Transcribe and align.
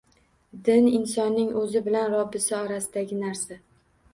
Din 0.69 0.87
insonning 0.99 1.51
o‘zi 1.63 1.83
bilan 1.89 2.09
Robbisi 2.15 2.57
orasidagi 2.61 3.21
narsa. 3.25 3.61